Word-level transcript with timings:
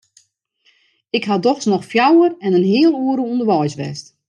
Ik 1.17 1.25
ha 1.29 1.35
dochs 1.37 1.65
noch 1.69 1.85
fjouwer 1.91 2.31
en 2.45 2.55
in 2.59 2.67
heal 2.73 2.93
oere 3.05 3.23
ûnderweis 3.31 3.75
west. 3.81 4.05